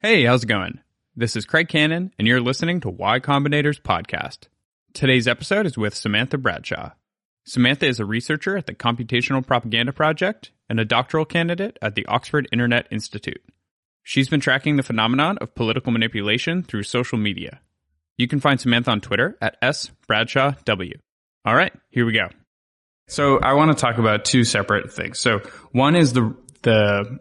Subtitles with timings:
[0.00, 0.78] Hey, how's it going?
[1.16, 4.46] This is Craig Cannon, and you're listening to Y Combinator's podcast.
[4.92, 6.92] Today's episode is with Samantha Bradshaw.
[7.44, 12.06] Samantha is a researcher at the Computational Propaganda Project and a doctoral candidate at the
[12.06, 13.42] Oxford Internet Institute.
[14.04, 17.60] She's been tracking the phenomenon of political manipulation through social media.
[18.16, 20.94] You can find Samantha on Twitter at sbradshaww.
[21.44, 22.28] All right, here we go.
[23.08, 25.18] So I want to talk about two separate things.
[25.18, 25.40] So
[25.72, 27.18] one is the the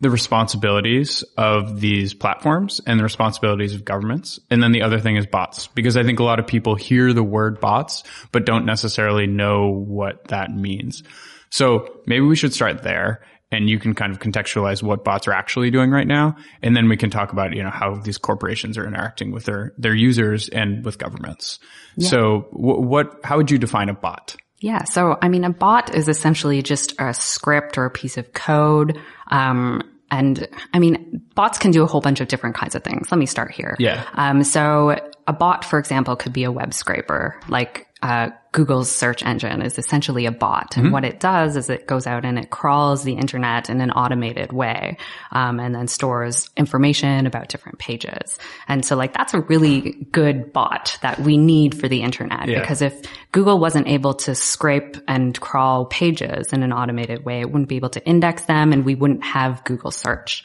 [0.00, 4.40] the responsibilities of these platforms and the responsibilities of governments.
[4.50, 7.12] And then the other thing is bots, because I think a lot of people hear
[7.12, 8.02] the word bots,
[8.32, 11.02] but don't necessarily know what that means.
[11.50, 15.32] So maybe we should start there and you can kind of contextualize what bots are
[15.32, 16.36] actually doing right now.
[16.62, 19.74] And then we can talk about, you know, how these corporations are interacting with their,
[19.76, 21.58] their users and with governments.
[21.96, 22.08] Yeah.
[22.08, 24.36] So w- what, how would you define a bot?
[24.60, 24.84] Yeah.
[24.84, 29.00] So, I mean, a bot is essentially just a script or a piece of code.
[29.28, 33.10] Um, and I mean, bots can do a whole bunch of different kinds of things.
[33.10, 33.76] Let me start here.
[33.78, 34.04] Yeah.
[34.14, 34.96] Um, so
[35.26, 39.78] a bot, for example, could be a web scraper, like uh, Google's search engine is
[39.78, 40.76] essentially a bot.
[40.76, 40.92] And mm-hmm.
[40.92, 44.52] what it does is it goes out and it crawls the internet in an automated
[44.52, 44.96] way,
[45.32, 48.38] um, and then stores information about different pages.
[48.66, 52.60] And so like that's a really good bot that we need for the internet yeah.
[52.60, 57.50] because if Google wasn't able to scrape and crawl pages in an automated way, it
[57.50, 60.42] wouldn't be able to index them and we wouldn't have Google search.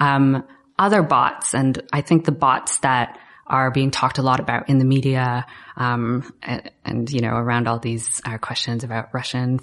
[0.00, 0.44] Um,
[0.78, 4.78] other bots, and I think the bots that are being talked a lot about in
[4.78, 9.58] the media, um, and, and, you know, around all these uh, questions about Russian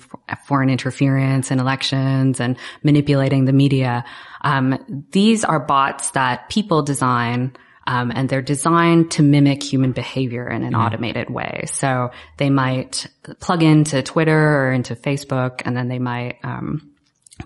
[0.45, 4.03] foreign interference in elections and manipulating the media.
[4.41, 7.55] Um, these are bots that people design.
[7.87, 10.85] Um, and they're designed to mimic human behavior in an mm.
[10.85, 11.63] automated way.
[11.65, 13.07] So they might
[13.39, 16.90] plug into Twitter or into Facebook, and then they might um,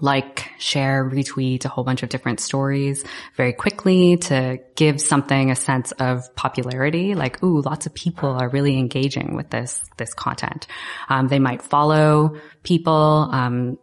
[0.02, 3.04] like, share, retweet a whole bunch of different stories
[3.36, 7.16] very quickly to give something a sense of popularity.
[7.16, 10.68] Like, ooh, lots of people are really engaging with this, this content.
[11.10, 13.78] Um, they might follow people, um,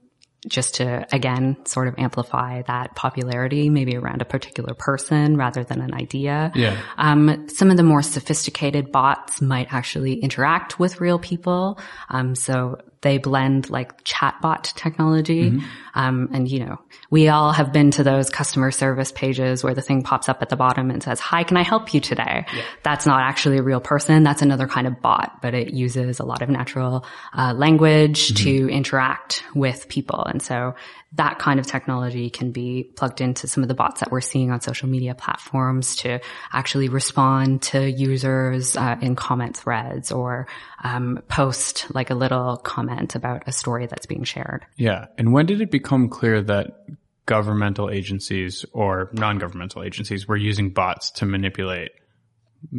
[0.48, 5.80] just to again sort of amplify that popularity maybe around a particular person rather than
[5.80, 11.18] an idea yeah um, some of the more sophisticated bots might actually interact with real
[11.18, 11.78] people
[12.10, 15.50] um, so they blend like chatbot technology.
[15.50, 15.66] Mm-hmm.
[15.94, 16.78] Um, and you know,
[17.10, 20.48] we all have been to those customer service pages where the thing pops up at
[20.48, 22.46] the bottom and says, hi, can I help you today?
[22.52, 22.62] Yeah.
[22.82, 24.22] That's not actually a real person.
[24.22, 27.04] That's another kind of bot, but it uses a lot of natural
[27.36, 28.44] uh, language mm-hmm.
[28.44, 30.24] to interact with people.
[30.24, 30.74] And so
[31.14, 34.50] that kind of technology can be plugged into some of the bots that we're seeing
[34.50, 36.20] on social media platforms to
[36.52, 40.46] actually respond to users uh, in comment threads or
[40.82, 44.64] um, post like a little comment about a story that's being shared.
[44.76, 45.06] Yeah.
[45.18, 46.86] And when did it become clear that
[47.26, 51.90] governmental agencies or non-governmental agencies were using bots to manipulate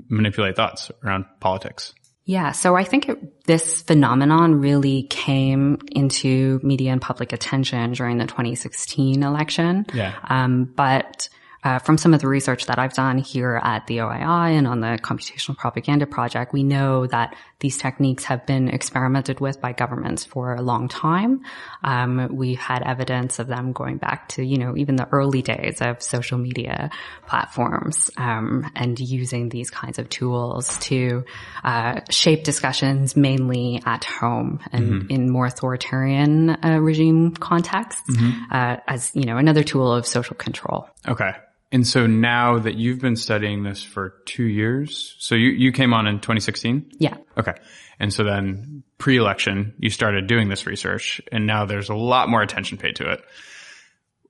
[0.10, 1.94] manipulate thoughts around politics?
[2.26, 2.52] Yeah.
[2.54, 8.26] So I think it, this phenomenon really came into media and public attention during the
[8.26, 9.86] 2016 election.
[9.94, 10.14] Yeah.
[10.24, 11.28] Um, but
[11.64, 14.82] uh, from some of the research that I've done here at the OII and on
[14.82, 20.26] the Computational Propaganda Project, we know that these techniques have been experimented with by governments
[20.26, 21.44] for a long time.
[21.82, 25.82] Um, we've had evidence of them going back to, you know, even the early days
[25.82, 26.92] of social media
[27.26, 31.24] platforms um, and using these kinds of tools to
[31.64, 35.10] uh, shape discussions mainly at home and mm-hmm.
[35.10, 38.32] in more authoritarian uh, regime contexts mm-hmm.
[38.52, 40.90] Uh, as, you know, another tool of social control.
[41.08, 41.32] Okay.
[41.74, 45.92] And so now that you've been studying this for two years, so you, you came
[45.92, 46.92] on in 2016?
[47.00, 47.18] Yeah.
[47.36, 47.56] Okay.
[48.00, 52.44] And so then pre-election, you started doing this research and now there's a lot more
[52.44, 53.24] attention paid to it.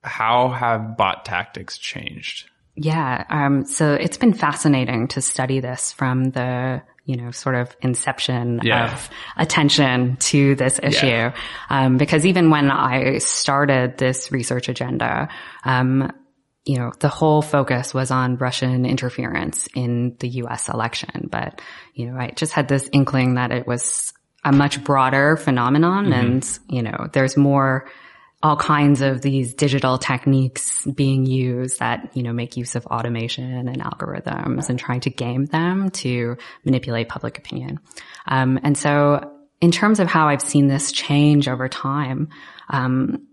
[0.02, 2.48] How have bot tactics changed?
[2.76, 3.24] Yeah.
[3.28, 8.60] Um, so it's been fascinating to study this from the, you know, sort of inception
[8.62, 8.94] yeah.
[8.94, 11.06] of attention to this issue.
[11.06, 11.34] Yeah.
[11.68, 15.28] Um, because even when I started this research agenda,
[15.64, 16.10] um,
[16.64, 21.28] you know, the whole focus was on Russian interference in the US election.
[21.30, 21.60] But,
[21.92, 26.12] you know, I just had this inkling that it was a much broader phenomenon mm-hmm.
[26.12, 27.86] and, you know, there's more,
[28.42, 33.68] all kinds of these digital techniques being used that, you know, make use of automation
[33.68, 37.78] and algorithms and trying to game them to manipulate public opinion.
[38.26, 42.28] Um, and so in terms of how I've seen this change over time,
[42.68, 43.26] um,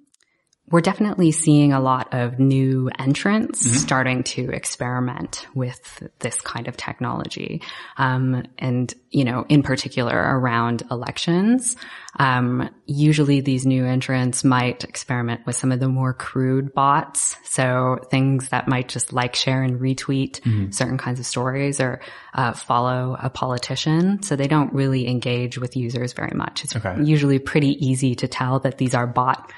[0.71, 3.77] we're definitely seeing a lot of new entrants mm-hmm.
[3.77, 7.61] starting to experiment with this kind of technology.
[7.97, 11.75] Um, and, you know, in particular around elections.
[12.17, 17.35] Um, usually these new entrants might experiment with some of the more crude bots.
[17.43, 20.71] So things that might just like, share and retweet mm-hmm.
[20.71, 21.99] certain kinds of stories or,
[22.33, 24.23] uh, follow a politician.
[24.23, 26.63] So they don't really engage with users very much.
[26.63, 26.95] It's okay.
[27.03, 29.51] usually pretty easy to tell that these are bot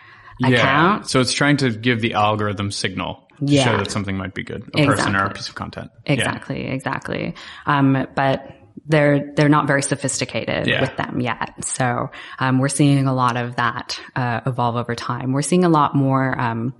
[0.49, 0.57] yeah.
[0.57, 1.09] account.
[1.09, 3.65] So it's trying to give the algorithm signal to yeah.
[3.65, 4.85] show that something might be good, a exactly.
[4.85, 5.91] person or a piece of content.
[6.05, 6.73] Exactly, yeah.
[6.73, 7.35] exactly.
[7.65, 8.55] Um, but
[8.85, 10.81] they're they're not very sophisticated yeah.
[10.81, 11.63] with them yet.
[11.63, 15.31] So um, we're seeing a lot of that uh, evolve over time.
[15.31, 16.73] We're seeing a lot more um,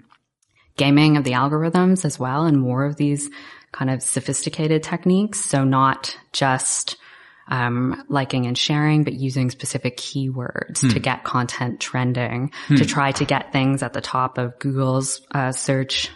[0.76, 3.30] gaming of the algorithms as well, and more of these
[3.72, 5.40] kind of sophisticated techniques.
[5.40, 6.98] So not just
[7.48, 10.90] um, liking and sharing, but using specific keywords hmm.
[10.90, 12.76] to get content trending, hmm.
[12.76, 16.10] to try to get things at the top of Google's uh, search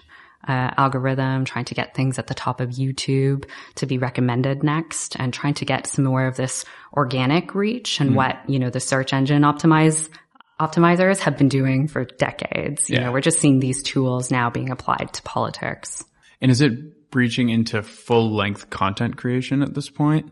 [0.47, 3.45] uh, algorithm, trying to get things at the top of YouTube
[3.75, 6.63] to be recommended next, and trying to get some more of this
[6.94, 8.15] organic reach and hmm.
[8.15, 10.09] what you know the search engine optimize
[10.59, 12.89] optimizers have been doing for decades.
[12.89, 13.06] You yeah.
[13.06, 16.03] know, we're just seeing these tools now being applied to politics.
[16.41, 20.31] And is it breaching into full length content creation at this point?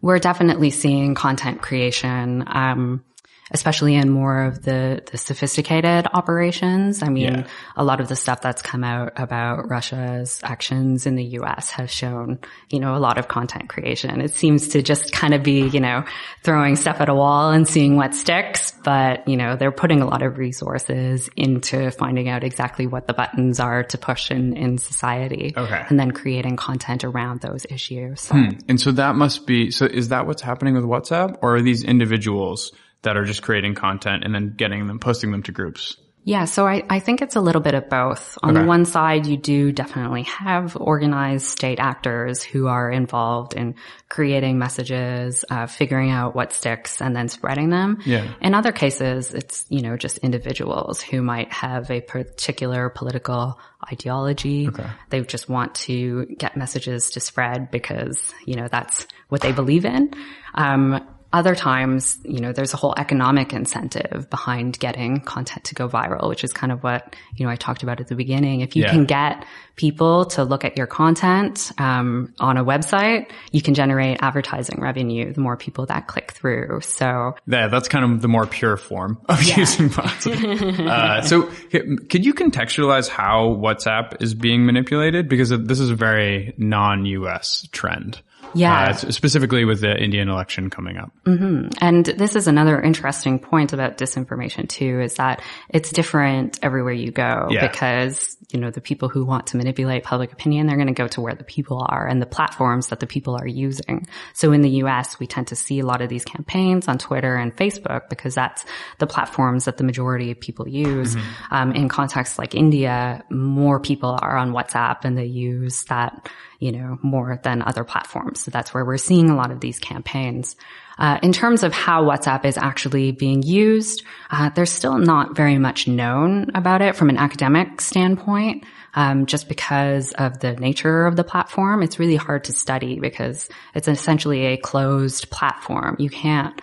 [0.00, 3.04] We're definitely seeing content creation, um,
[3.50, 7.02] especially in more of the, the sophisticated operations.
[7.02, 7.46] I mean, yeah.
[7.76, 11.90] a lot of the stuff that's come out about Russia's actions in the US has
[11.90, 12.38] shown,
[12.70, 14.20] you know, a lot of content creation.
[14.20, 16.04] It seems to just kind of be, you know,
[16.42, 20.06] throwing stuff at a wall and seeing what sticks, but, you know, they're putting a
[20.06, 24.78] lot of resources into finding out exactly what the buttons are to push in, in
[24.78, 25.54] society.
[25.56, 25.84] Okay.
[25.88, 28.20] And then creating content around those issues.
[28.20, 28.34] So.
[28.34, 28.48] Hmm.
[28.68, 31.84] And so that must be, so is that what's happening with WhatsApp or are these
[31.84, 32.72] individuals
[33.02, 35.96] that are just creating content and then getting them, posting them to groups?
[36.24, 38.36] Yeah, so I, I think it's a little bit of both.
[38.42, 38.60] On okay.
[38.60, 43.76] the one side, you do definitely have organized state actors who are involved in
[44.10, 48.02] creating messages, uh, figuring out what sticks and then spreading them.
[48.04, 48.34] Yeah.
[48.42, 53.58] In other cases, it's, you know, just individuals who might have a particular political
[53.90, 54.68] ideology.
[54.68, 54.90] Okay.
[55.08, 59.86] They just want to get messages to spread because, you know, that's what they believe
[59.86, 60.12] in.
[60.54, 65.86] Um, other times, you know, there's a whole economic incentive behind getting content to go
[65.86, 68.62] viral, which is kind of what, you know, I talked about at the beginning.
[68.62, 68.90] If you yeah.
[68.90, 69.44] can get
[69.76, 75.32] people to look at your content, um, on a website, you can generate advertising revenue,
[75.32, 76.80] the more people that click through.
[76.80, 77.34] So.
[77.46, 79.58] Yeah, that's kind of the more pure form of yeah.
[79.58, 80.26] using bots.
[80.26, 85.28] uh, so could you contextualize how WhatsApp is being manipulated?
[85.28, 88.22] Because this is a very non-US trend.
[88.54, 88.90] Yeah.
[88.90, 91.12] Uh, specifically with the Indian election coming up.
[91.24, 91.68] Mm-hmm.
[91.80, 97.10] And this is another interesting point about disinformation too, is that it's different everywhere you
[97.10, 97.66] go yeah.
[97.66, 101.08] because, you know, the people who want to manipulate public opinion, they're going to go
[101.08, 104.06] to where the people are and the platforms that the people are using.
[104.32, 107.36] So in the US, we tend to see a lot of these campaigns on Twitter
[107.36, 108.64] and Facebook because that's
[108.98, 111.14] the platforms that the majority of people use.
[111.14, 111.54] Mm-hmm.
[111.54, 116.28] Um, in contexts like India, more people are on WhatsApp and they use that
[116.58, 118.42] you know, more than other platforms.
[118.42, 120.56] So that's where we're seeing a lot of these campaigns.
[120.98, 125.58] Uh, in terms of how WhatsApp is actually being used, uh, there's still not very
[125.58, 128.64] much known about it from an academic standpoint.
[128.94, 133.48] Um, just because of the nature of the platform, it's really hard to study because
[133.74, 135.96] it's essentially a closed platform.
[136.00, 136.60] You can't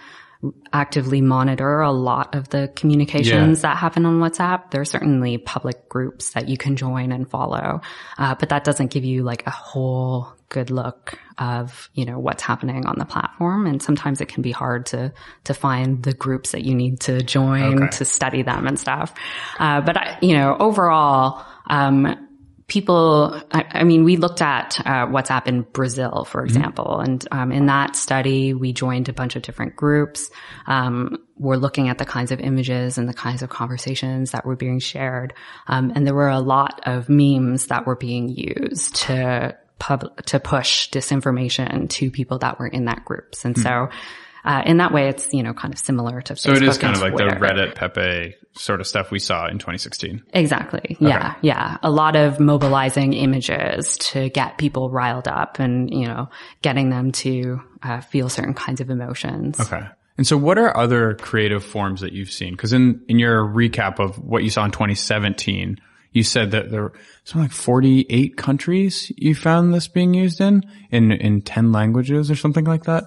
[0.72, 3.70] actively monitor a lot of the communications yeah.
[3.70, 4.72] that happen on WhatsApp.
[4.72, 7.82] There are certainly public groups that you can join and follow,
[8.18, 12.44] uh, but that doesn't give you like a whole good look of you know what's
[12.44, 13.66] happening on the platform.
[13.66, 15.14] And sometimes it can be hard to
[15.46, 17.98] to find the groups that you need to join okay.
[17.98, 19.14] to study them and stuff.
[19.60, 21.46] Uh, but I, you know overall.
[21.68, 22.25] Um,
[22.68, 26.48] people, I, I, mean, we looked at uh, WhatsApp in Brazil, for mm-hmm.
[26.48, 27.12] example, mm-hmm.
[27.12, 30.30] and um, in that study, we joined a bunch of different groups.
[30.66, 34.56] Um, we're looking at the kinds of images and the kinds of conversations that were
[34.56, 35.34] being shared,
[35.68, 40.40] um, and there were a lot of memes that were being used to pub to
[40.40, 43.64] push disinformation to people that were in that groups, and mm-hmm.
[43.64, 43.90] so
[44.46, 46.96] uh, in that way, it's, you know, kind of similar to So it is kind
[46.96, 47.32] of like Twitter.
[47.32, 50.24] the Reddit Pepe sort of stuff we saw in 2016.
[50.34, 50.96] Exactly.
[51.00, 51.18] Yeah.
[51.18, 51.40] Okay.
[51.42, 51.78] Yeah.
[51.82, 56.30] A lot of mobilizing images to get people riled up and, you know,
[56.62, 59.60] getting them to uh, feel certain kinds of emotions.
[59.60, 59.82] Okay.
[60.18, 62.56] And so what are other creative forms that you've seen?
[62.56, 65.78] Cause in, in your recap of what you saw in 2017,
[66.12, 66.94] you said that there were
[67.26, 72.36] something like 48 countries you found this being used in, in, in 10 languages or
[72.36, 73.04] something like that.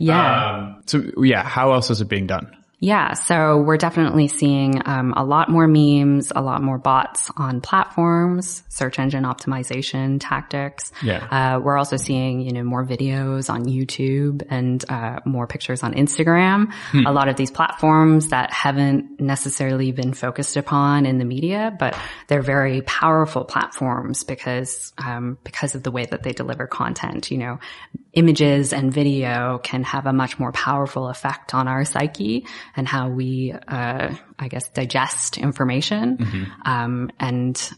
[0.00, 0.56] Yeah.
[0.56, 2.56] Um, so yeah, how else is it being done?
[2.82, 7.60] Yeah, so we're definitely seeing um, a lot more memes, a lot more bots on
[7.60, 10.90] platforms, search engine optimization tactics.
[11.02, 11.26] Yeah.
[11.30, 15.92] Uh, we're also seeing, you know, more videos on YouTube and uh, more pictures on
[15.92, 16.72] Instagram.
[17.06, 21.94] A lot of these platforms that haven't necessarily been focused upon in the media, but
[22.28, 27.30] they're very powerful platforms because um, because of the way that they deliver content.
[27.30, 27.58] You know,
[28.14, 32.46] images and video can have a much more powerful effect on our psyche
[32.76, 36.18] and how we, uh, I guess, digest information.
[36.64, 37.70] Um, and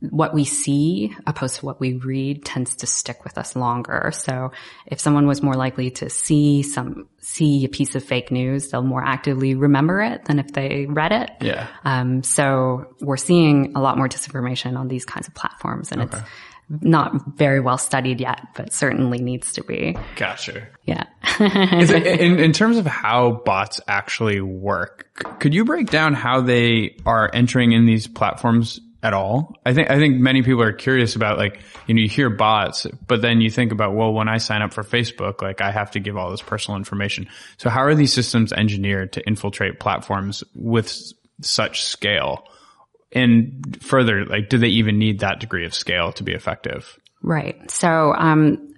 [0.00, 4.10] what we see opposed to what we read tends to stick with us longer.
[4.12, 4.52] So
[4.86, 8.82] if someone was more likely to see some, see a piece of fake news, they'll
[8.82, 11.30] more actively remember it than if they read it.
[11.40, 11.66] Yeah.
[11.84, 16.18] Um, so we're seeing a lot more disinformation on these kinds of platforms and it's
[16.68, 19.96] not very well studied yet, but certainly needs to be.
[20.16, 20.66] Gotcha.
[20.84, 21.04] Yeah.
[21.38, 26.96] It, in, in terms of how bots actually work, could you break down how they
[27.06, 29.54] are entering in these platforms at all?
[29.64, 32.86] I think, I think many people are curious about like, you know, you hear bots,
[33.06, 35.92] but then you think about, well, when I sign up for Facebook, like I have
[35.92, 37.28] to give all this personal information.
[37.58, 40.92] So how are these systems engineered to infiltrate platforms with
[41.42, 42.48] such scale?
[43.12, 46.98] And further, like, do they even need that degree of scale to be effective?
[47.22, 47.70] Right.
[47.70, 48.74] So, um,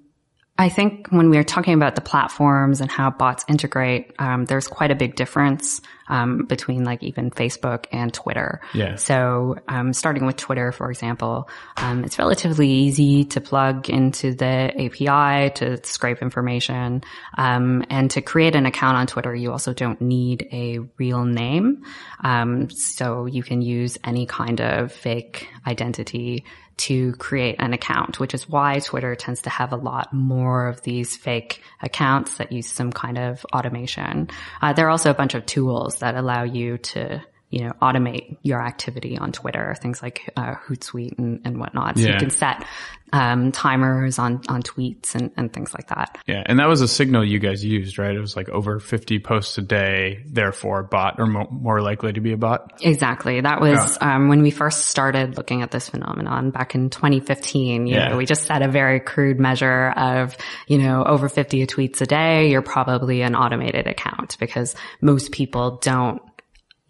[0.61, 4.91] I think when we're talking about the platforms and how bots integrate, um, there's quite
[4.91, 8.61] a big difference um, between like even Facebook and Twitter.
[8.75, 8.97] Yeah.
[8.97, 14.73] So, um, starting with Twitter, for example, um, it's relatively easy to plug into the
[14.77, 17.05] API to scrape information,
[17.37, 19.33] um, and to create an account on Twitter.
[19.33, 21.85] You also don't need a real name,
[22.25, 26.45] um, so you can use any kind of fake identity
[26.79, 30.83] to create an account, which is why Twitter tends to have a lot more of
[30.83, 34.29] these fake accounts that use some kind of automation.
[34.63, 38.37] Uh, there are also a bunch of tools that allow you to, you know, automate
[38.43, 41.97] your activity on Twitter, things like uh, Hootsuite and, and whatnot.
[41.99, 42.13] So Yeah.
[42.15, 42.65] you can set
[43.11, 46.19] um, timers on on tweets and, and things like that.
[46.27, 48.15] Yeah, and that was a signal you guys used, right?
[48.15, 52.21] It was like over 50 posts a day, therefore bot or mo- more likely to
[52.21, 52.71] be a bot.
[52.83, 53.41] Exactly.
[53.41, 57.87] That was um, when we first started looking at this phenomenon back in 2015.
[57.87, 58.09] You Yeah.
[58.11, 60.37] know, we just set a very crude measure of,
[60.67, 62.51] you know, over 50 tweets a day.
[62.51, 66.21] You're probably an automated account because most people don't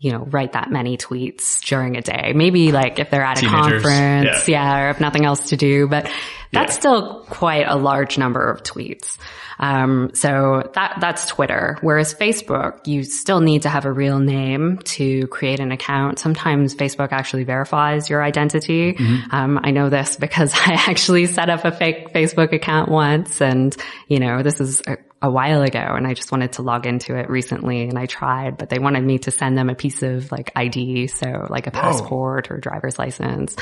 [0.00, 2.32] you know, write that many tweets during a day.
[2.34, 4.76] Maybe like if they're at a conference, yeah.
[4.76, 4.84] yeah.
[4.86, 6.04] or if nothing else to do, but
[6.52, 6.78] that's Yeah.
[6.80, 9.18] still quite a large number of tweets.
[9.60, 11.78] Um, so that, that's Twitter.
[11.80, 16.20] Whereas Facebook, you still need to have a real name to create an account.
[16.20, 18.96] Sometimes Facebook actually verifies your identity.
[19.32, 23.76] Um, I know this because I actually set up a fake Facebook account once and,
[24.06, 27.16] you know, this is a, a while ago and I just wanted to log into
[27.16, 30.30] it recently and I tried, but they wanted me to send them a piece of
[30.30, 31.08] like ID.
[31.08, 33.56] So like a passport or driver's license,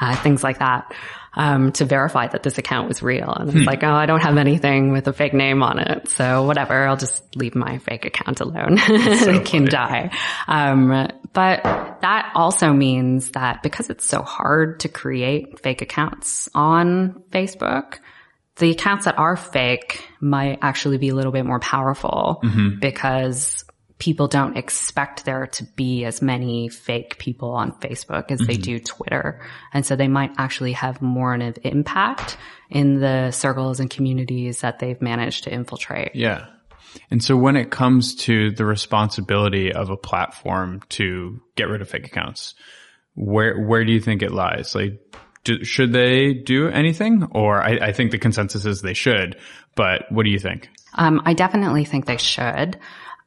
[0.00, 0.94] uh, things like that.
[1.34, 3.32] Um, to verify that this account was real.
[3.32, 6.08] And it's like, oh, I don't have anything with a fake name on it.
[6.08, 8.76] So whatever, I'll just leave my fake account alone.
[8.78, 10.10] it can die.
[10.46, 11.62] Um, but
[12.02, 17.94] that also means that because it's so hard to create fake accounts on Facebook,
[18.62, 22.78] the accounts that are fake might actually be a little bit more powerful mm-hmm.
[22.78, 23.64] because
[23.98, 28.62] people don't expect there to be as many fake people on Facebook as they mm-hmm.
[28.62, 29.40] do Twitter.
[29.74, 32.36] And so they might actually have more of an impact
[32.70, 36.14] in the circles and communities that they've managed to infiltrate.
[36.14, 36.46] Yeah.
[37.10, 41.88] And so when it comes to the responsibility of a platform to get rid of
[41.88, 42.54] fake accounts,
[43.14, 44.76] where, where do you think it lies?
[44.76, 45.00] Like,
[45.44, 47.24] do, should they do anything?
[47.32, 49.36] Or I, I think the consensus is they should,
[49.74, 50.68] but what do you think?
[50.94, 52.78] Um, I definitely think they should.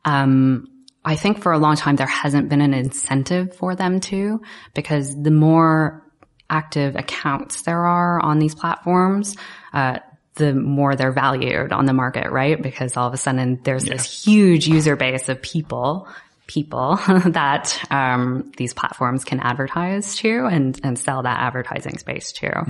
[0.04, 0.68] Um,
[1.04, 4.42] I think for a long time there hasn't been an incentive for them to,
[4.74, 6.04] because the more
[6.50, 9.36] active accounts there are on these platforms,
[9.74, 10.00] uh,
[10.36, 12.62] the more they're valued on the market, right?
[12.62, 16.08] Because all of a sudden there's this huge user base of people,
[16.48, 22.64] people that um, these platforms can advertise to and and sell that advertising space to.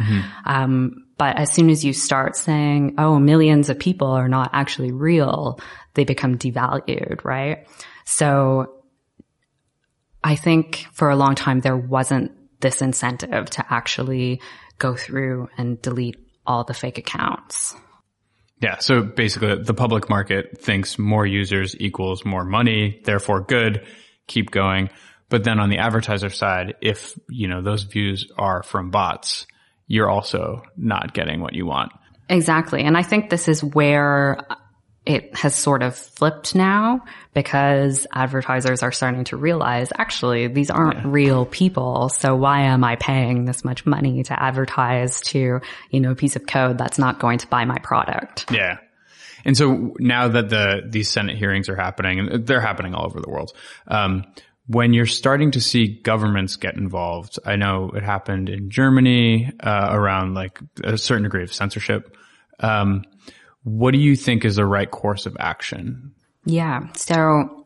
[0.46, 4.92] Um, but as soon as you start saying, "Oh, millions of people are not actually
[4.92, 5.60] real,"
[5.94, 7.68] they become devalued, right?
[8.06, 8.84] So
[10.24, 14.42] I think for a long time there wasn't this incentive to actually
[14.78, 16.18] go through and delete
[16.48, 17.76] all the fake accounts.
[18.66, 18.80] Yeah.
[18.80, 23.86] So basically the public market thinks more users equals more money, therefore good,
[24.26, 24.90] keep going.
[25.30, 29.46] But then on the advertiser side, if, you know, those views are from bots,
[29.86, 31.92] you're also not getting what you want.
[32.28, 32.82] Exactly.
[32.82, 34.40] And I think this is where
[35.06, 40.98] it has sort of flipped now because advertisers are starting to realize actually these aren't
[40.98, 41.04] yeah.
[41.06, 42.10] real people.
[42.10, 45.60] So why am I paying this much money to advertise to,
[45.92, 48.52] you know, a piece of code that's not going to buy my product?
[48.52, 48.78] Yeah.
[49.44, 53.22] And so now that the, these Senate hearings are happening and they're happening all over
[53.22, 53.52] the world,
[53.88, 54.26] um,
[54.68, 59.90] when you're starting to see governments get involved, I know it happened in Germany, uh,
[59.92, 62.18] around like a certain degree of censorship.
[62.60, 63.04] Um,
[63.66, 66.14] what do you think is the right course of action?
[66.46, 66.88] Yeah.
[66.94, 67.66] So,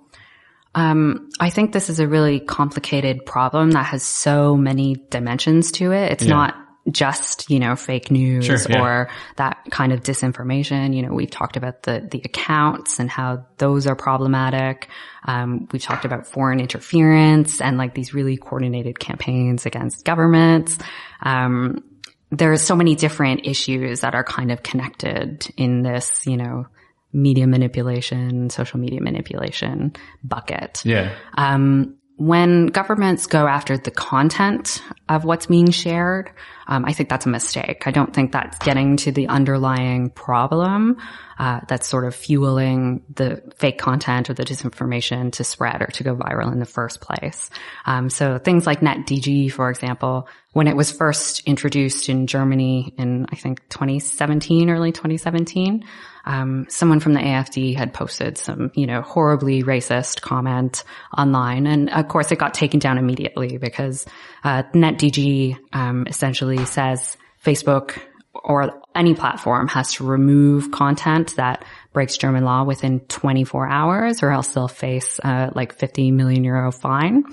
[0.74, 5.92] um, I think this is a really complicated problem that has so many dimensions to
[5.92, 6.14] it.
[6.14, 6.34] It's yeah.
[6.34, 6.56] not
[6.90, 8.82] just, you know, fake news sure, yeah.
[8.82, 10.96] or that kind of disinformation.
[10.96, 14.88] You know, we've talked about the, the accounts and how those are problematic.
[15.26, 20.78] Um, we've talked about foreign interference and like these really coordinated campaigns against governments.
[21.22, 21.84] Um,
[22.32, 26.68] there's so many different issues that are kind of connected in this, you know,
[27.12, 29.94] media manipulation, social media manipulation
[30.24, 30.82] bucket.
[30.86, 31.16] Yeah.
[31.36, 36.32] Um, when governments go after the content of what's being shared,
[36.70, 37.88] um, I think that's a mistake.
[37.88, 40.98] I don't think that's getting to the underlying problem
[41.40, 46.04] uh, that's sort of fueling the fake content or the disinformation to spread or to
[46.04, 47.50] go viral in the first place.
[47.86, 53.26] Um, so things like NetzDG, for example, when it was first introduced in Germany in
[53.32, 55.86] I think 2017, early 2017,
[56.26, 60.84] um, someone from the AFD had posted some, you know, horribly racist comment
[61.18, 64.06] online, and of course it got taken down immediately because
[64.44, 68.00] uh, NetzDG um, essentially says Facebook
[68.34, 74.32] or any platform has to remove content that breaks German law within 24 hours, or
[74.32, 77.24] else they'll face uh, like 50 million euro fine.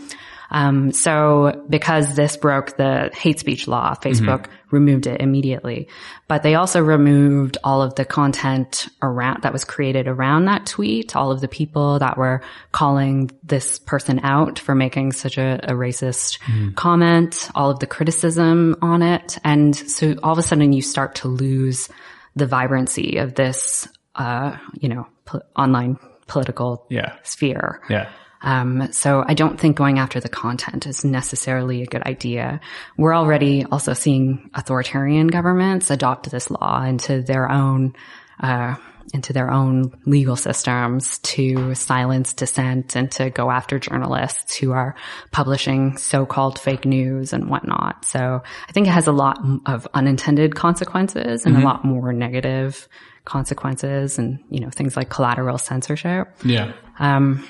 [0.50, 4.74] Um, so because this broke the hate speech law, Facebook mm-hmm.
[4.74, 5.88] removed it immediately.
[6.28, 11.16] But they also removed all of the content around that was created around that tweet,
[11.16, 15.72] all of the people that were calling this person out for making such a, a
[15.72, 16.74] racist mm-hmm.
[16.74, 19.38] comment, all of the criticism on it.
[19.44, 21.88] And so all of a sudden you start to lose
[22.34, 27.16] the vibrancy of this, uh, you know, po- online political yeah.
[27.22, 27.80] sphere.
[27.88, 28.10] Yeah.
[28.42, 32.60] Um, so I don't think going after the content is necessarily a good idea.
[32.96, 37.94] We're already also seeing authoritarian governments adopt this law into their own,
[38.38, 38.76] uh,
[39.14, 44.96] into their own legal systems to silence dissent and to go after journalists who are
[45.30, 48.04] publishing so-called fake news and whatnot.
[48.04, 51.62] So I think it has a lot of unintended consequences and mm-hmm.
[51.62, 52.88] a lot more negative
[53.24, 56.36] consequences and, you know, things like collateral censorship.
[56.44, 56.72] Yeah.
[56.98, 57.46] Um,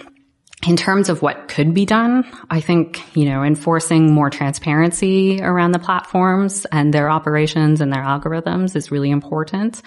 [0.67, 5.73] in terms of what could be done, I think, you know, enforcing more transparency around
[5.73, 9.81] the platforms and their operations and their algorithms is really important.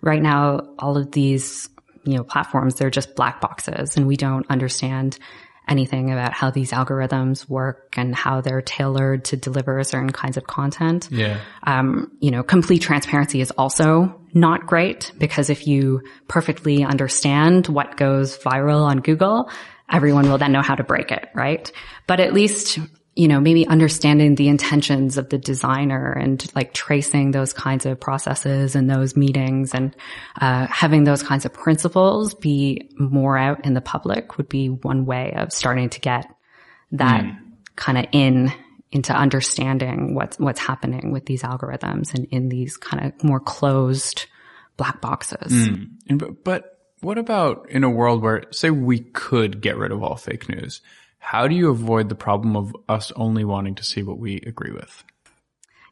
[0.00, 1.68] Right now, all of these,
[2.04, 5.18] you know, platforms, they're just black boxes and we don't understand
[5.68, 10.44] anything about how these algorithms work and how they're tailored to deliver certain kinds of
[10.44, 11.08] content.
[11.10, 11.40] Yeah.
[11.62, 17.96] Um, you know, complete transparency is also not great because if you perfectly understand what
[17.96, 19.50] goes viral on Google,
[19.92, 21.70] everyone will then know how to break it, right?
[22.06, 22.78] But at least,
[23.14, 28.00] you know, maybe understanding the intentions of the designer and like tracing those kinds of
[28.00, 29.94] processes and those meetings and
[30.40, 35.04] uh, having those kinds of principles be more out in the public would be one
[35.04, 36.26] way of starting to get
[36.92, 37.36] that mm.
[37.76, 38.52] kind of in
[38.90, 44.26] into understanding what's what's happening with these algorithms and in these kind of more closed
[44.76, 45.52] black boxes.
[45.52, 46.36] Mm.
[46.44, 46.71] but
[47.02, 50.80] what about in a world where, say, we could get rid of all fake news?
[51.18, 54.72] How do you avoid the problem of us only wanting to see what we agree
[54.72, 55.04] with?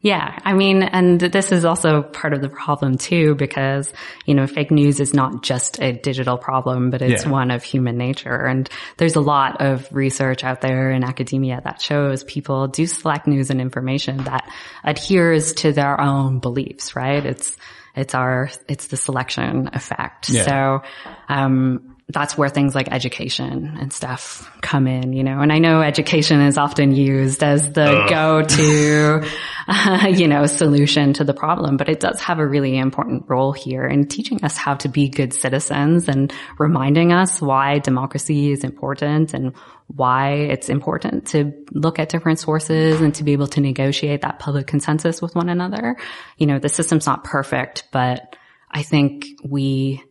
[0.02, 0.38] Yeah.
[0.44, 3.92] I mean, and this is also part of the problem too, because,
[4.24, 7.30] you know, fake news is not just a digital problem, but it's yeah.
[7.30, 8.46] one of human nature.
[8.46, 13.26] And there's a lot of research out there in academia that shows people do select
[13.26, 14.50] news and information that
[14.82, 17.26] adheres to their own beliefs, right?
[17.26, 17.54] It's,
[18.00, 20.30] it's our, it's the selection effect.
[20.30, 20.44] Yeah.
[20.44, 20.82] So,
[21.28, 25.80] um, that's where things like education and stuff come in, you know, and I know
[25.80, 29.28] education is often used as the go-to,
[29.68, 33.52] uh, you know, solution to the problem, but it does have a really important role
[33.52, 38.64] here in teaching us how to be good citizens and reminding us why democracy is
[38.64, 39.54] important and
[39.86, 44.38] why it's important to look at different sources and to be able to negotiate that
[44.38, 45.96] public consensus with one another.
[46.38, 48.36] You know, the system's not perfect, but
[48.70, 50.02] I think we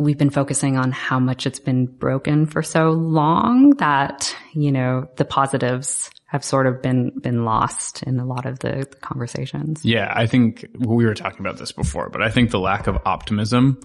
[0.00, 5.06] we've been focusing on how much it's been broken for so long that, you know,
[5.16, 9.84] the positives have sort of been, been lost in a lot of the, conversations.
[9.84, 10.12] Yeah.
[10.14, 13.80] I think we were talking about this before, but I think the lack of optimism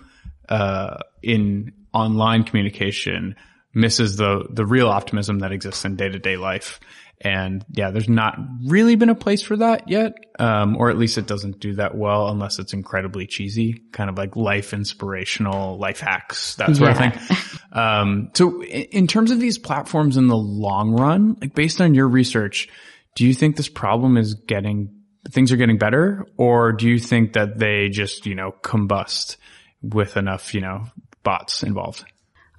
[0.47, 3.35] uh, in online communication
[3.73, 6.79] misses the the real optimism that exists in day to day life.
[7.21, 11.17] And yeah, there's not really been a place for that yet, um, or at least
[11.17, 15.99] it doesn't do that well unless it's incredibly cheesy, kind of like life inspirational, life
[16.01, 17.05] hacks, that sort Yeah.
[17.13, 17.47] of thing.
[17.71, 21.95] Um, so in, in terms of these platforms in the long run, like based on
[21.95, 22.67] your research,
[23.15, 24.91] do you think this problem is getting
[25.31, 29.37] things are getting better, or do you think that they just you know combust
[29.81, 30.83] with enough you know
[31.23, 32.03] bots involved?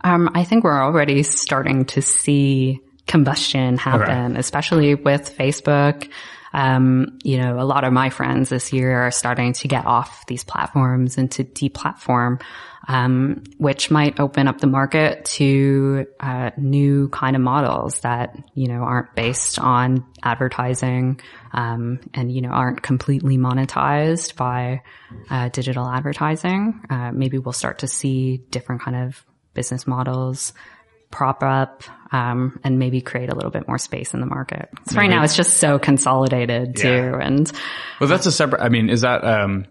[0.03, 6.11] Um, I think we're already starting to see combustion happen, especially with Facebook.
[6.53, 10.25] Um, you know, a lot of my friends this year are starting to get off
[10.27, 12.41] these platforms and to deplatform,
[12.89, 18.69] um, which might open up the market to uh, new kind of models that you
[18.69, 21.21] know aren't based on advertising
[21.53, 24.83] um, and you know aren't completely monetized by
[25.29, 26.81] uh, digital advertising.
[26.89, 30.53] Uh, maybe we'll start to see different kind of business models
[31.11, 34.69] prop up um, and maybe create a little bit more space in the market.
[34.85, 37.19] 'Cause right now it's just so consolidated too, Yeah.
[37.21, 37.51] and
[38.01, 38.63] Well, that's a separate.
[38.63, 39.67] I mean, is that um,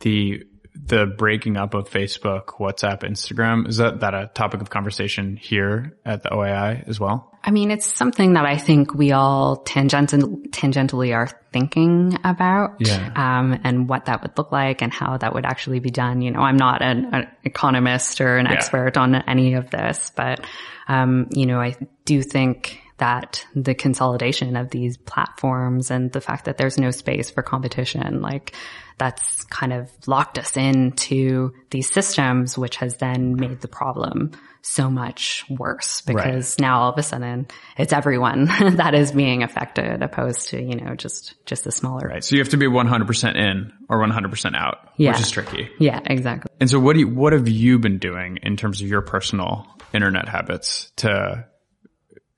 [0.00, 0.42] the
[0.80, 3.66] the breaking up of Facebook, WhatsApp, Instagram?
[3.68, 7.27] Is that that a topic of conversation here at the OII as well?
[7.48, 13.10] I mean, it's something that I think we all tangential, tangentially are thinking about, Yeah.
[13.16, 16.20] um, and what that would look like and how that would actually be done.
[16.20, 18.52] You know, I'm not an, an economist or an Yeah.
[18.52, 20.44] expert on any of this, but,
[20.88, 26.44] um, you know, I do think that the consolidation of these platforms and the fact
[26.44, 28.54] that there's no space for competition, like
[28.98, 34.90] that's kind of locked us into these systems, which has then made the problem so
[34.90, 37.46] much worse because now all of a sudden
[37.78, 38.44] it's everyone
[38.76, 42.06] that is being affected opposed to, you know, just, just the smaller.
[42.08, 42.24] Right.
[42.24, 45.12] So you have to be 100% in or 100% out, Yeah.
[45.12, 45.70] which is tricky.
[45.78, 46.50] Yeah, exactly.
[46.60, 49.66] And so what do you, what have you been doing in terms of your personal
[49.94, 51.46] internet habits to,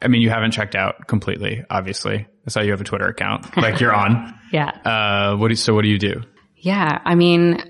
[0.03, 2.27] I mean, you haven't checked out completely, obviously.
[2.47, 4.37] I saw you have a Twitter account, like you're on.
[4.53, 4.67] Yeah.
[4.71, 6.23] Uh, what do, so what do you do?
[6.61, 7.01] Yeah.
[7.05, 7.63] I mean,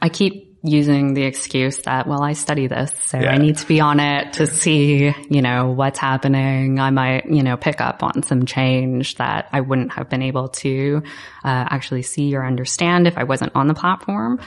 [0.00, 3.32] I keep using the excuse that, well, I study this, so Yeah.
[3.32, 6.80] I need to be on it to see, you know, what's happening.
[6.80, 10.48] I might, you know, pick up on some change that I wouldn't have been able
[10.48, 11.02] to,
[11.44, 14.40] uh, actually see or understand if I wasn't on the platform.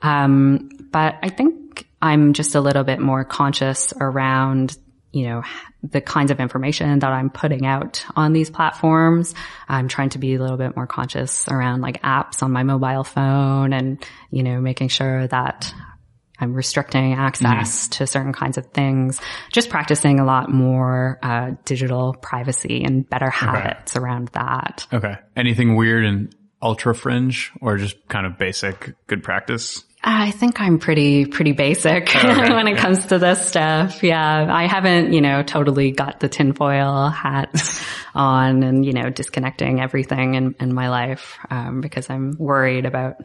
[0.00, 4.76] Um, but I think I'm just a little bit more conscious around
[5.12, 5.42] you know,
[5.82, 9.34] the kinds of information that I'm putting out on these platforms.
[9.68, 13.04] I'm trying to be a little bit more conscious around like apps on my mobile
[13.04, 15.72] phone and, you know, making sure that
[16.40, 22.14] I'm restricting access to certain kinds of things, just practicing a lot more, uh, digital
[22.14, 24.86] privacy and better habits around that.
[24.92, 25.16] Okay.
[25.36, 29.84] Anything weird and ultra fringe or just kind of basic good practice?
[30.10, 34.02] I think I'm pretty, pretty basic when it comes to this stuff.
[34.02, 34.46] Yeah.
[34.50, 37.50] I haven't, you know, totally got the tinfoil hat
[38.14, 43.16] on and, you know, disconnecting everything in, in my life, um, because I'm worried about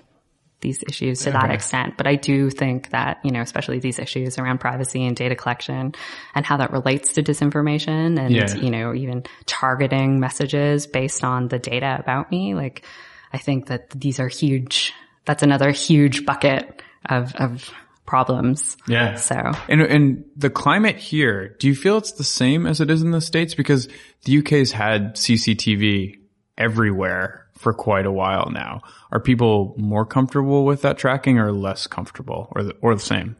[0.59, 1.95] these issues to that extent.
[1.95, 5.93] But I do think that, you know, especially these issues around privacy and data collection
[6.35, 8.53] and how that relates to disinformation and, Yeah.
[8.55, 12.55] you know, even targeting messages based on the data about me.
[12.55, 12.85] Like,
[13.31, 14.93] I think that these are huge,
[15.25, 17.69] that's another huge bucket of, of
[18.05, 18.77] problems.
[18.87, 19.15] Yeah.
[19.15, 23.01] So And, and the climate here, do you feel it's the same as it is
[23.01, 23.55] in the States?
[23.55, 23.87] Because
[24.25, 26.19] the UK's had CCTV
[26.57, 28.81] everywhere for quite a while now.
[29.11, 33.37] Are people more comfortable with that tracking or less comfortable or the, or the same?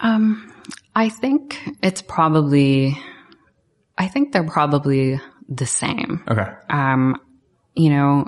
[0.00, 0.52] Um,
[0.94, 2.96] I think it's probably,
[3.98, 6.24] I think they're probably the same.
[6.28, 6.50] Okay.
[6.70, 7.20] um,
[7.74, 8.26] you know,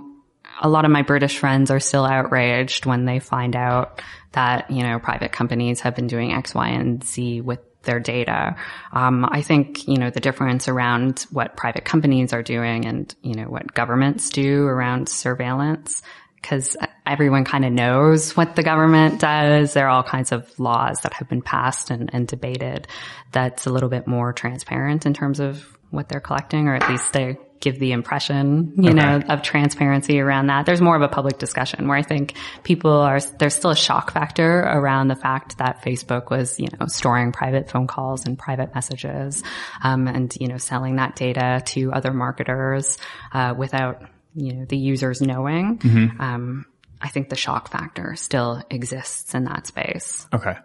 [0.62, 4.82] a lot of my British friends are still outraged when they find out that, you
[4.82, 8.56] know, private companies have been doing X, Y, and Z with their data.
[8.92, 13.34] Um, I think, you know, the difference around what private companies are doing and, you
[13.34, 16.00] know, what governments do around surveillance,
[16.36, 19.74] because everyone kind of knows what the government does.
[19.74, 22.86] There are all kinds of laws that have been passed and, and debated
[23.32, 27.12] that's a little bit more transparent in terms of what they're collecting, or at least
[27.12, 30.66] they give the impression, you know, of transparency around that.
[30.66, 34.12] There's more of a public discussion where I think people are, there's still a shock
[34.12, 38.74] factor around the fact that Facebook was, you know, storing private phone calls and private
[38.74, 39.42] messages,
[39.82, 42.98] um, and, you know, selling that data to other marketers,
[43.32, 44.02] uh, without,
[44.34, 45.80] you know, the users knowing.
[46.18, 46.66] Um,
[47.00, 50.26] I think the shock factor still exists in that space.
[50.32, 50.56] Okay.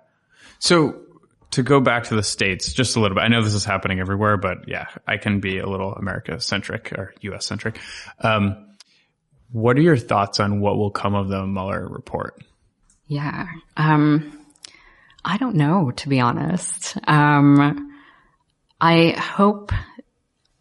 [0.60, 1.02] So
[1.52, 4.00] to go back to the States just a little bit, I know this is happening
[4.00, 7.80] everywhere, but yeah, I can be a little America centric or US centric.
[8.20, 8.68] Um,
[9.52, 12.42] what are your thoughts on what will come of the Mueller report?
[13.08, 13.48] Yeah.
[13.78, 14.46] Um,
[15.24, 16.98] I don't know, to be honest.
[17.08, 17.94] Um,
[18.80, 19.72] I hope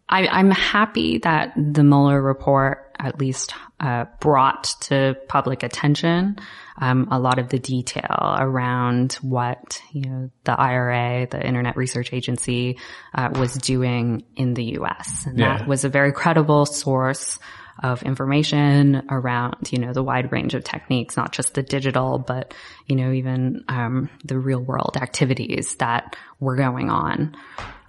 [0.08, 6.38] I, I'm happy that the Mueller report at least uh, brought to public attention
[6.78, 12.12] um, a lot of the detail around what you know the IRA, the Internet Research
[12.12, 12.78] Agency,
[13.14, 15.26] uh, was doing in the U.S.
[15.26, 15.58] and Yeah.
[15.58, 17.38] that was a very credible source
[17.82, 22.54] of information around you know the wide range of techniques, not just the digital, but
[22.86, 27.36] you know even um, the real world activities that were going on.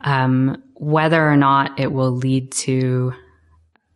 [0.02, 3.14] Um, whether or not it will lead to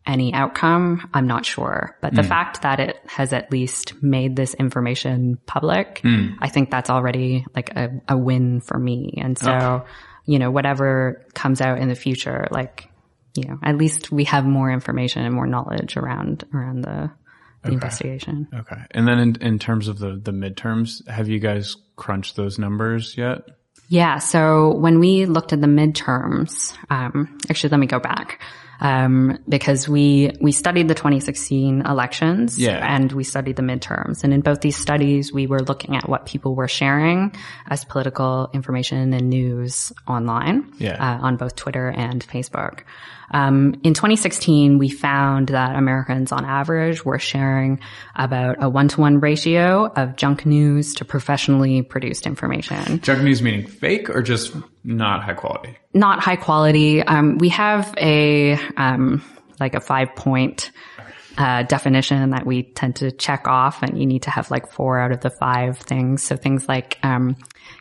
[0.05, 1.95] any outcome, I'm not sure.
[2.01, 6.89] But the fact that it has at least made this information public, I think that's
[6.89, 9.13] already like a, a win for me.
[9.17, 9.85] And so,
[10.25, 12.89] you know, whatever comes out in the future, like,
[13.35, 17.11] you know, at least we have more information and more knowledge around, around the,
[17.63, 18.47] the investigation.
[18.53, 18.81] Okay.
[18.91, 23.15] And then in, in terms of the, the midterms, have you guys crunched those numbers
[23.17, 23.41] yet?
[23.87, 24.17] Yeah.
[24.17, 28.41] So when we looked at the midterms, um, actually, let me go back.
[28.81, 32.83] Um, because we, we studied the 2016 elections Yeah.
[32.83, 34.23] and we studied the midterms.
[34.23, 37.31] And in both these studies, we were looking at what people were sharing
[37.69, 40.95] as political information and news online, Yeah.
[40.99, 42.79] uh, on both Twitter and Facebook.
[43.33, 47.79] Um, in 2016, we found that Americans on average were sharing
[48.15, 54.09] about a one-to-one ratio of junk news to professionally produced information Junk news meaning fake
[54.09, 55.77] or just not high quality?
[55.93, 57.01] not high quality.
[57.01, 59.23] Um, we have a um,
[59.59, 60.71] like a five point
[61.37, 64.99] uh, definition that we tend to check off, and you need to have like four
[64.99, 66.23] out of the five things.
[66.23, 67.35] So things like um,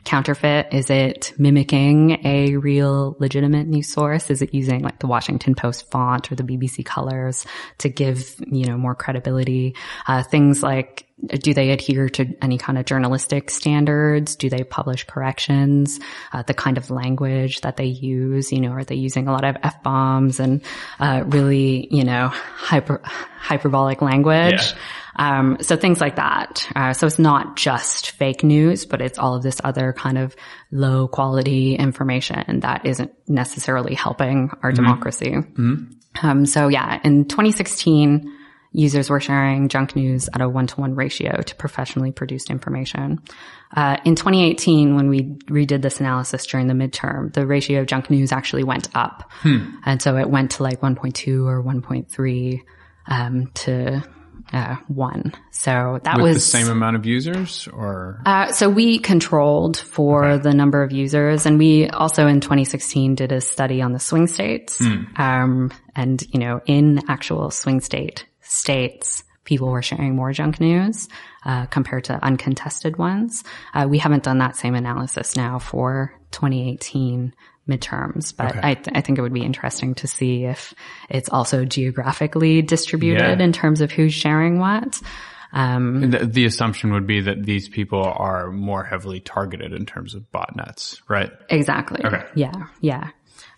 [0.05, 4.31] counterfeit: is it mimicking a real legitimate news source?
[4.31, 7.47] Is it using like the Washington Post font or the BBC colors
[7.79, 9.75] to give you know more credibility?
[10.07, 14.37] Uh, things like do they adhere to any kind of journalistic standards?
[14.37, 16.01] Do they publish corrections?
[16.33, 19.45] Uh, the kind of language that they use, you know, are they using a lot
[19.45, 20.63] of f bombs and
[20.99, 24.63] uh, really, you know, hyper hyperbolic language?
[24.63, 24.79] Yeah.
[25.21, 26.67] Um, so things like that.
[26.75, 30.35] Uh, so it's not just fake news, but it's all of this other kind of
[30.73, 35.35] low quality information that isn't necessarily helping our democracy.
[36.23, 38.35] Um, so yeah, in 2016,
[38.73, 43.19] users were sharing junk news at a one-to-one ratio to professionally produced information.
[43.77, 48.09] Uh, in 2018, when we redid this analysis during the midterm, the ratio of junk
[48.09, 49.31] news actually went up,
[49.85, 52.63] and so it went to like 1.2 or 1.3
[53.09, 54.03] um, to
[54.53, 55.33] uh, one.
[55.51, 58.21] So that With was the same amount of users or?
[58.27, 63.33] uh, so we controlled for the number of users and we also in 2016 did
[63.33, 64.81] a study on the swing states.
[65.17, 71.09] Um, and you know, in actual swing state states, people were sharing more junk news,
[71.45, 73.43] uh, compared to uncontested ones.
[73.75, 77.35] Uh, we haven't done that same analysis now for 2018
[77.71, 78.61] midterms, but Okay.
[78.63, 80.75] I, th- I think it would be interesting to see if
[81.09, 83.45] it's also geographically distributed Yeah.
[83.45, 85.01] in terms of who's sharing what.
[85.53, 90.15] Um, The, the assumption would be that these people are more heavily targeted in terms
[90.15, 91.31] of botnets, right?
[91.49, 92.05] Exactly.
[92.05, 92.25] Okay.
[92.35, 92.67] Yeah.
[92.81, 93.11] Yeah.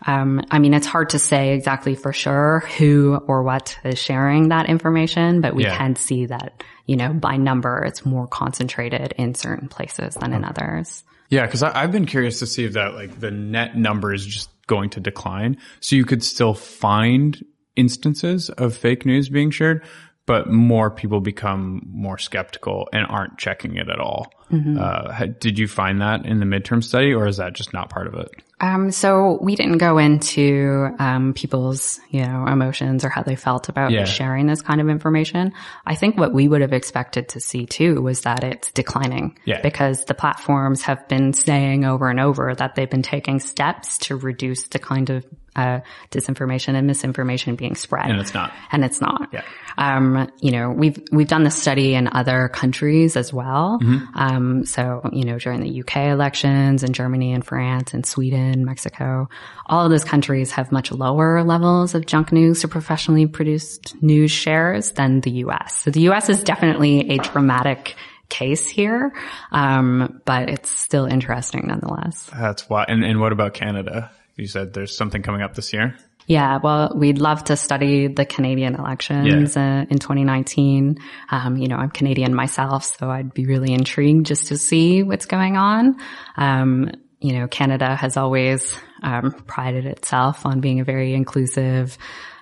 [0.07, 4.48] Um, I mean, it's hard to say exactly for sure who or what is sharing
[4.48, 5.77] that information, but we Yeah.
[5.77, 10.44] can see that, you know, by number, it's more concentrated in certain places than in
[10.44, 11.05] others.
[11.32, 14.50] Yeah, because I've been curious to see if that like the net number is just
[14.66, 15.56] going to decline.
[15.80, 17.42] So you could still find
[17.74, 19.82] instances of fake news being shared,
[20.26, 24.30] but more people become more skeptical and aren't checking it at all.
[24.78, 28.08] Uh, did you find that in the midterm study, or is that just not part
[28.08, 28.28] of it?
[28.62, 33.68] Um, so we didn't go into um, people's, you know, emotions or how they felt
[33.68, 34.05] about Yeah.
[34.05, 35.53] sharing this kind of information.
[35.85, 39.61] I think what we would have expected to see too was that it's declining Yeah.
[39.62, 44.16] because the platforms have been saying over and over that they've been taking steps to
[44.16, 48.53] reduce the kind of uh, disinformation and misinformation being spread, And it's not.
[48.70, 49.29] and it's not.
[49.33, 49.42] Yeah.
[49.78, 53.78] Um, you know, we've we've done this study in other countries as well.
[54.14, 59.28] Um, so you know, during the UK elections in Germany and France and Sweden, Mexico,
[59.66, 64.30] all of those countries have much lower levels of junk news or professionally produced news
[64.30, 65.76] shares than the US.
[65.82, 67.96] So the US is definitely a dramatic
[68.28, 69.12] case here,
[69.52, 72.30] um, but it's still interesting nonetheless.
[72.32, 72.87] That's why.
[72.88, 74.11] And, and what about Canada?
[74.37, 75.94] You said there's something coming up this year.
[76.26, 80.98] Yeah, well, we'd love to study the Canadian elections uh, in 2019.
[81.30, 85.26] Um, you know, I'm Canadian myself, so I'd be really intrigued just to see what's
[85.26, 85.96] going on.
[86.37, 91.96] Um, you know, Canada has always um, prided itself on being a very inclusive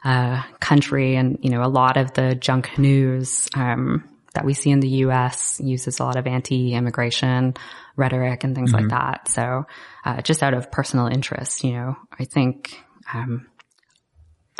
[0.04, 4.70] uh, country, and you know, a lot of the junk news um, that we see
[4.70, 5.60] in the U.S.
[5.62, 7.54] uses a lot of anti-immigration
[7.96, 8.88] rhetoric and things mm-hmm.
[8.88, 9.28] like that.
[9.28, 9.66] So,
[10.04, 13.46] uh, just out of personal interest, you know, I think um,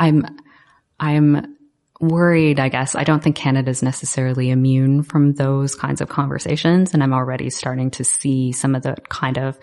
[0.01, 0.27] I'm
[0.99, 1.57] I'm
[2.01, 2.95] worried, I guess.
[2.95, 6.95] I don't think Canada is necessarily immune from those kinds of conversations.
[6.95, 9.59] And I'm already starting to see some of the kind of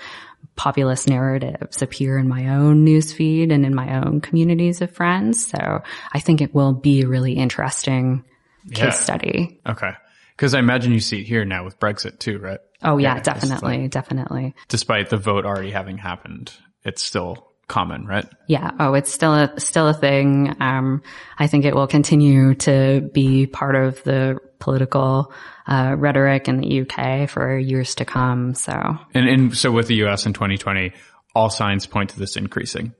[0.55, 5.47] populist narratives appear in my own newsfeed and in my own communities of friends.
[5.47, 5.81] So
[6.13, 8.23] I think it will be a really interesting
[8.65, 8.85] yeah.
[8.85, 9.59] case study.
[9.67, 9.91] Okay.
[10.37, 12.59] Cause I imagine you see it here now with Brexit too, right?
[12.83, 13.81] Oh yeah, yeah definitely.
[13.83, 14.55] Like, definitely.
[14.67, 16.51] Despite the vote already having happened,
[16.83, 18.25] it's still common, right?
[18.47, 18.71] Yeah.
[18.79, 20.55] Oh, it's still a, still a thing.
[20.59, 21.03] Um,
[21.37, 25.33] I think it will continue to be part of the political,
[25.67, 28.53] uh, rhetoric in the UK for years to come.
[28.55, 28.73] So.
[29.13, 30.93] And, and so with the US in 2020,
[31.35, 32.93] all signs point to this increasing.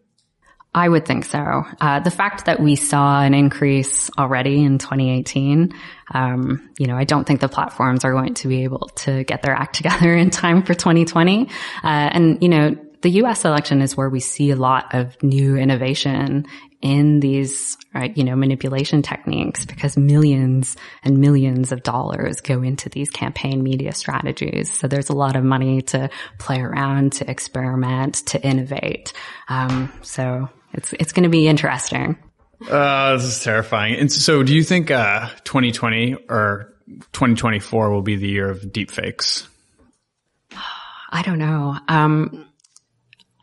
[0.77, 1.63] I would think so.
[1.81, 5.73] Uh, the fact that we saw an increase already in 2018,
[6.13, 9.41] um, you know, I don't think the platforms are going to be able to get
[9.41, 11.47] their act together in time for 2020.
[11.47, 11.49] Uh,
[11.83, 16.45] and, you know, the US election is where we see a lot of new innovation
[16.81, 22.89] in these, right, you know, manipulation techniques because millions and millions of dollars go into
[22.89, 24.71] these campaign media strategies.
[24.71, 29.13] So there's a lot of money to play around, to experiment, to innovate.
[29.49, 32.17] Um, so it's, it's going to be interesting.
[32.69, 33.95] Uh, this is terrifying.
[33.95, 39.47] And so do you think, uh, 2020 or 2024 will be the year of deepfakes?
[41.09, 41.77] I don't know.
[41.87, 42.47] Um,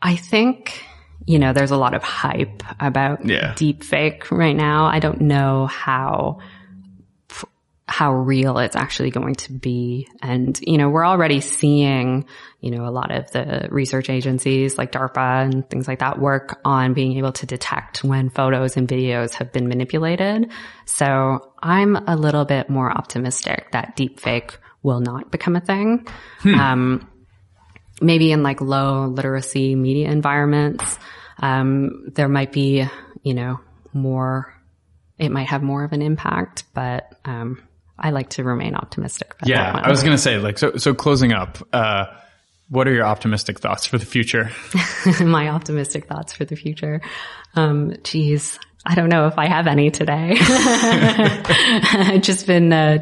[0.05, 0.85] I think,
[1.25, 3.55] you know, there's a lot of hype about yeah.
[3.55, 4.85] deep fake right now.
[4.85, 6.41] I don't know how,
[7.87, 10.07] how real it's actually going to be.
[10.21, 12.27] And, you know, we're already seeing,
[12.61, 16.59] you know, a lot of the research agencies like DARPA and things like that work
[16.63, 20.51] on being able to detect when photos and videos have been manipulated.
[20.85, 26.05] So I'm a little bit more optimistic that deepfake will not become a thing.
[26.41, 26.59] Hmm.
[26.59, 27.09] Um,
[28.01, 30.97] maybe in like low literacy media environments,
[31.41, 32.85] um, there might be,
[33.23, 33.59] you know,
[33.93, 34.53] more,
[35.17, 37.61] it might have more of an impact, but, um,
[37.97, 39.33] I like to remain optimistic.
[39.45, 39.71] yeah.
[39.81, 42.07] I was going to say like, so, so closing up, uh,
[42.69, 44.51] what are your optimistic thoughts for the future?
[45.21, 47.01] My optimistic thoughts for the future.
[47.55, 50.35] Um, geez, I don't know if I have any today.
[50.39, 52.99] I've just been uh,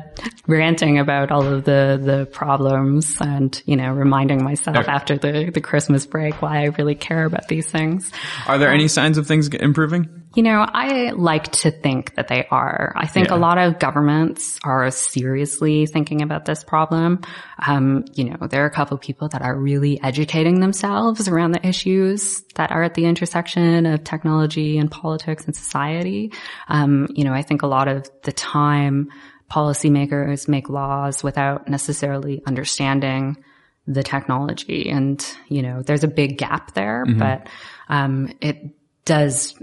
[0.47, 4.91] ranting about all of the the problems and you know reminding myself okay.
[4.91, 8.11] after the the Christmas break why I really care about these things.
[8.47, 10.22] Are there um, any signs of things improving?
[10.35, 12.91] You know, I like to think that they are.
[12.95, 13.35] I think yeah.
[13.35, 17.21] a lot of governments are seriously thinking about this problem.
[17.65, 21.51] Um, you know, there are a couple of people that are really educating themselves around
[21.51, 26.33] the issues that are at the intersection of technology and politics and society.
[26.67, 29.09] Um, you know, I think a lot of the time
[29.51, 33.37] policymakers make laws without necessarily understanding
[33.85, 34.89] the technology.
[34.89, 37.19] And, you know, there's a big gap there, mm-hmm.
[37.19, 37.49] but,
[37.87, 38.73] um, it
[39.05, 39.53] does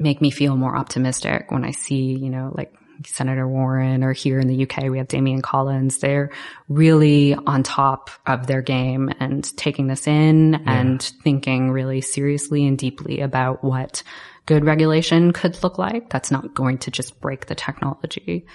[0.00, 2.74] make me feel more optimistic when I see, you know, like
[3.06, 5.98] Senator Warren or here in the UK, we have Damian Collins.
[5.98, 6.30] They're
[6.68, 10.58] really on top of their game and taking this in yeah.
[10.66, 14.02] and thinking really seriously and deeply about what
[14.46, 16.10] good regulation could look like.
[16.10, 18.46] That's not going to just break the technology.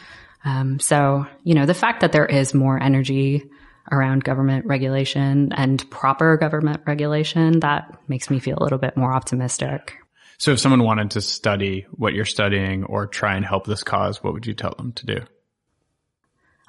[0.43, 3.49] Um, so, you know, the fact that there is more energy
[3.91, 9.13] around government regulation and proper government regulation, that makes me feel a little bit more
[9.13, 9.97] optimistic.
[10.37, 14.23] So if someone wanted to study what you're studying or try and help this cause,
[14.23, 15.19] what would you tell them to do?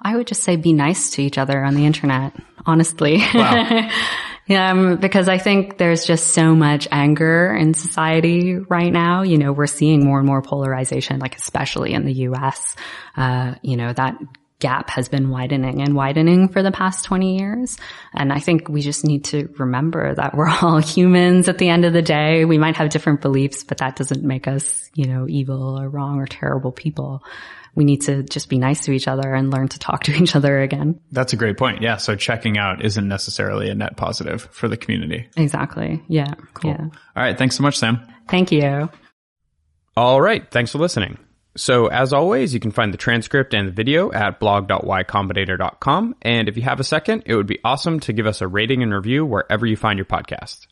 [0.01, 2.35] I would just say be nice to each other on the internet,
[2.67, 3.23] honestly.
[3.35, 3.91] Wow.
[4.51, 9.23] um, because I think there's just so much anger in society right now.
[9.23, 12.77] You know, we're seeing more and more polarization, like especially in the US.
[13.17, 14.17] Uh, you know, that
[14.59, 17.77] gap has been widening and widening for the past 20 years.
[18.15, 21.85] And I think we just need to remember that we're all humans at the end
[21.85, 22.45] of the day.
[22.45, 26.19] We might have different beliefs, but that doesn't make us, you know, evil or wrong
[26.19, 27.23] or terrible people.
[27.75, 30.35] We need to just be nice to each other and learn to talk to each
[30.35, 30.99] other again.
[31.13, 31.83] That's a great point.
[31.83, 31.99] Yeah.
[31.99, 35.29] So checking out isn't necessarily a net positive for the community.
[35.37, 36.03] Exactly.
[36.09, 36.33] Yeah.
[36.55, 36.71] Cool.
[36.71, 36.81] Yeah.
[36.81, 37.37] All right.
[37.37, 38.01] Thanks so much, Sam.
[38.31, 38.89] Thank you.
[39.95, 40.51] All right.
[40.51, 41.19] Thanks for listening.
[41.57, 46.17] So as always, you can find the transcript and the video at blog.ycombinator.com.
[46.23, 48.83] And if you have a second, it would be awesome to give us a rating
[48.83, 50.67] and review wherever you find your podcast.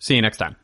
[0.00, 0.56] See you next time.